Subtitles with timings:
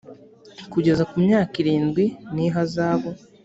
[0.71, 3.09] kugeza ku myaka irindwi n ihazabu